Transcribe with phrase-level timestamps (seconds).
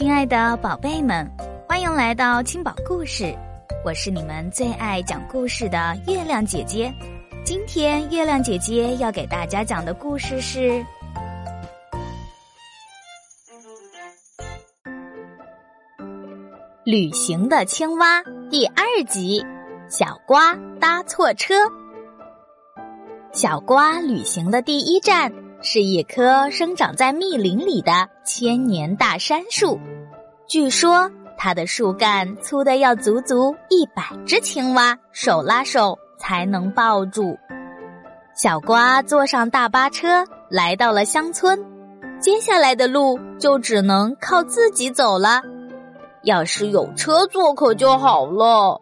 [0.00, 1.30] 亲爱的宝贝们，
[1.68, 3.36] 欢迎来到青宝故事，
[3.84, 6.90] 我是你们最爱讲故事的月亮姐姐。
[7.44, 10.70] 今天月亮姐姐要给大家讲的故事是
[16.82, 19.44] 《旅行的青蛙》第二集。
[19.90, 21.54] 小瓜搭错车。
[23.34, 25.30] 小瓜旅行的第一站
[25.62, 29.78] 是一棵生长在密林里的千年大杉树，
[30.48, 37.36] 据说它的树干粗的要足足一百只青蛙手拉手才能抱住。
[38.34, 41.62] 小瓜坐上大巴车来到了乡村，
[42.18, 45.42] 接下来的路就只能靠自己走了。
[46.22, 48.80] 要是有车坐可就好了。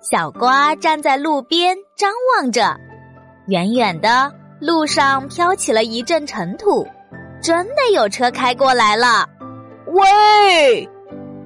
[0.00, 2.74] 小瓜站在路边张望着，
[3.48, 6.86] 远远的路上飘起了一阵尘土，
[7.42, 9.26] 真的有车开过来了。
[9.86, 10.86] 喂！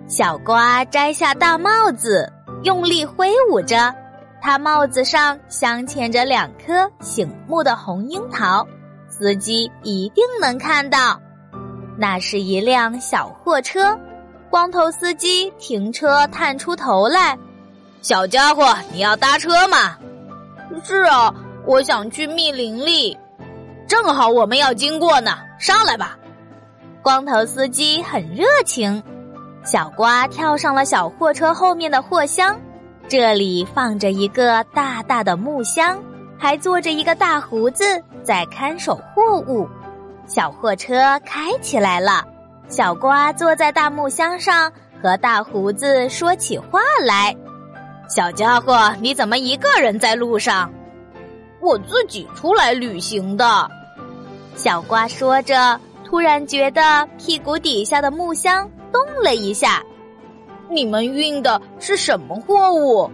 [0.08, 2.30] 小瓜摘下大帽子，
[2.64, 3.94] 用力挥舞着，
[4.42, 8.66] 他帽子上镶嵌着两颗醒目的红樱桃，
[9.08, 11.20] 司机一定能看到。
[11.96, 13.96] 那是一辆小货车，
[14.50, 17.38] 光头司机停车探出头来。
[18.02, 19.96] 小家伙，你要搭车吗？
[20.82, 21.32] 是啊，
[21.66, 23.16] 我想去密林里，
[23.86, 25.38] 正好我们要经过呢。
[25.58, 26.18] 上来吧。
[27.02, 29.02] 光头司机很热情。
[29.64, 32.60] 小瓜跳上了小货车后面的货箱，
[33.08, 35.98] 这里放着一个大大的木箱，
[36.38, 37.84] 还坐着一个大胡子
[38.22, 39.66] 在看守货物。
[40.26, 42.22] 小货车开起来了，
[42.68, 44.70] 小瓜坐在大木箱上，
[45.02, 47.34] 和大胡子说起话来。
[48.06, 50.70] 小家伙，你怎么一个人在路上？
[51.64, 53.68] 我自己出来旅行的。
[54.54, 59.82] 小瓜说着，突然觉得屁股底下的木箱动了一下。
[60.70, 63.10] 你们运的是什么货物？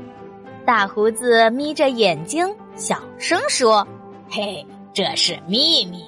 [0.67, 2.47] 大胡子眯着眼睛，
[2.77, 3.87] 小声说
[4.29, 6.05] ：“嘿，这是秘密。”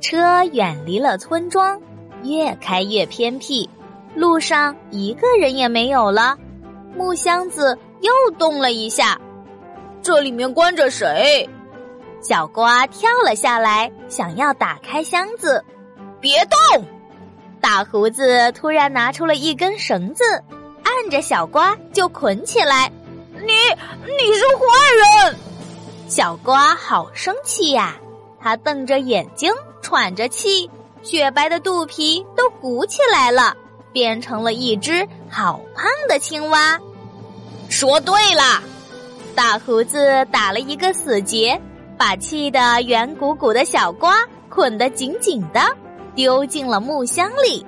[0.00, 1.80] 车远离了村庄，
[2.22, 3.68] 越开越偏僻，
[4.14, 6.36] 路上一个人也没有了。
[6.96, 9.18] 木箱子又动了一下，
[10.02, 11.48] 这里面关着谁？
[12.20, 15.64] 小瓜跳了下来，想要打开箱子。
[16.20, 16.84] 别动！
[17.60, 20.24] 大胡子突然拿出了一根绳子，
[20.82, 22.90] 按着小瓜就捆起来。
[23.32, 23.52] 你
[24.02, 25.36] 你是坏人！
[26.08, 27.96] 小瓜好生气呀，
[28.40, 30.68] 他瞪着眼睛，喘着气，
[31.02, 33.56] 雪白的肚皮都鼓起来了，
[33.92, 36.80] 变成了一只好胖的青蛙。
[37.68, 38.62] 说对了，
[39.38, 41.56] 大胡子打了一个死结，
[41.96, 44.16] 把气得圆鼓鼓的小瓜
[44.48, 45.60] 捆得紧紧的，
[46.16, 47.64] 丢进了木箱里。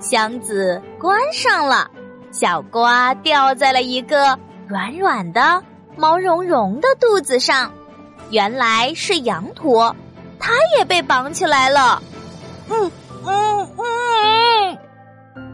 [0.00, 1.88] 箱子关上了，
[2.32, 4.36] 小瓜掉在了一个
[4.66, 5.62] 软软的、
[5.96, 7.72] 毛茸茸的肚子上，
[8.30, 9.94] 原来是羊驼，
[10.40, 12.02] 它也被绑起来了。
[12.68, 12.90] 嗯
[13.24, 14.78] 嗯嗯，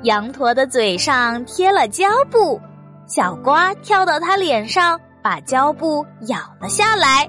[0.05, 2.59] 羊驼的嘴上贴了胶布。
[3.15, 7.29] 小瓜跳到他脸上，把胶布咬了下来。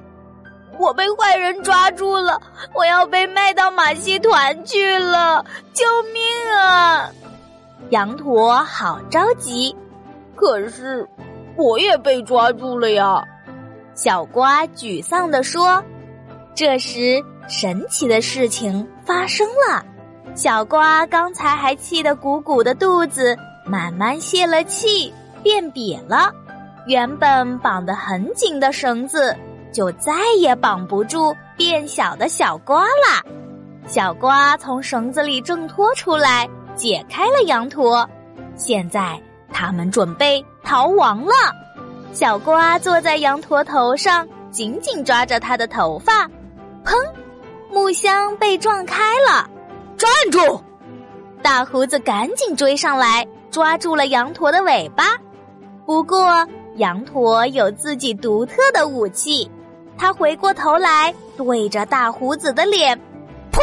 [0.80, 2.42] 我被坏人抓住了，
[2.74, 5.44] 我要被卖到马戏团去了！
[5.74, 5.84] 救
[6.14, 7.12] 命啊！
[7.90, 9.76] 羊驼好着急。
[10.38, 11.06] 可是，
[11.58, 13.22] 我也被抓住了呀！
[13.94, 15.84] 小瓜沮丧地说。
[16.56, 19.84] 这时，神奇的事情发生了。
[20.34, 25.14] 小瓜刚才还气得鼓鼓的肚子，慢慢泄了气。
[25.44, 26.32] 变瘪了，
[26.88, 29.36] 原本绑得很紧的绳子
[29.72, 33.22] 就再也绑不住变小的小瓜啦。
[33.86, 38.10] 小瓜从绳子里挣脱出来，解开了羊驼。
[38.56, 39.22] 现在
[39.52, 41.34] 他们准备逃亡了。
[42.14, 46.26] 小瓜坐在羊驼头上，紧紧抓着它的头发。
[46.86, 46.96] 砰！
[47.72, 49.50] 木箱被撞开了。
[49.98, 50.62] 站住！
[51.42, 55.18] 大胡子赶紧追上来，抓住了羊驼的尾巴。
[55.86, 59.50] 不过，羊驼有自己独特的武器。
[59.98, 62.98] 他回过头来，对着大胡子的脸，
[63.52, 63.60] 呸！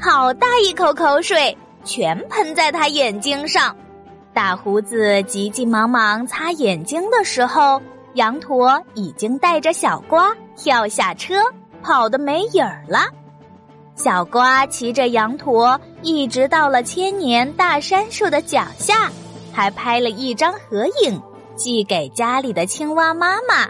[0.00, 3.76] 好大一口口水，全喷在他眼睛上。
[4.32, 7.80] 大胡子急急忙忙擦眼睛的时候，
[8.14, 11.34] 羊驼已经带着小瓜跳下车，
[11.82, 13.00] 跑得没影儿了。
[13.94, 19.10] 小瓜骑着羊驼，一直到了千年大杉树的脚下。
[19.56, 21.22] 还拍了一张合影，
[21.54, 23.66] 寄给家里的青蛙妈妈。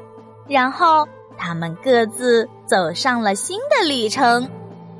[0.49, 1.07] 然后
[1.39, 4.51] 他们各自走上了新的旅程。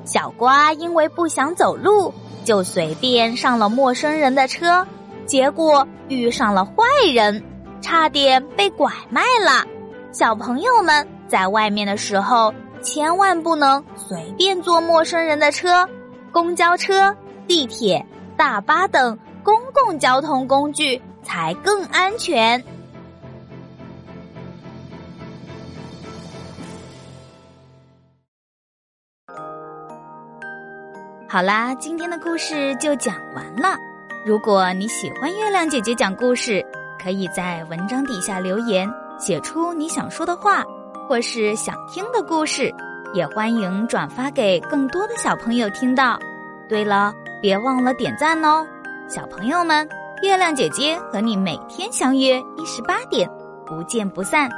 [0.05, 2.13] 小瓜因为不想走路，
[2.45, 4.87] 就随便上了陌生人的车，
[5.25, 6.71] 结果遇上了坏
[7.13, 7.43] 人，
[7.81, 9.67] 差点被拐卖了。
[10.13, 15.85] 小朋友们在外面的时候，千万不能随便坐陌生人的车、
[16.31, 17.13] 公交车、
[17.45, 18.05] 地铁、
[18.37, 22.61] 大巴等公共交通工具，才更安全。
[31.29, 33.77] 好啦，今天的故事就讲完了。
[34.25, 36.61] 如果你喜欢月亮姐姐讲故事，
[37.01, 40.61] 可以在文章底下留言，写出你想说的话，
[41.07, 42.69] 或是想听的故事，
[43.13, 46.19] 也欢迎转发给更多的小朋友听到。
[46.67, 48.67] 对了，别忘了点赞哦，
[49.09, 49.87] 小朋友们，
[50.21, 53.29] 月亮姐姐和你每天相约一十八点，
[53.65, 54.49] 不见不散。